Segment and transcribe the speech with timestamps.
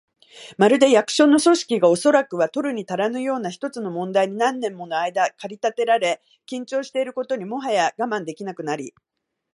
[0.57, 8.95] まるで、役所の組織が、おそらくは取るにたらぬような一つの問題に何年ものあいだ駆り立てられ、緊張していることにもはや我慢できなくなり、